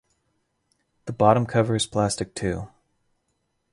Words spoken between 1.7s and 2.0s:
is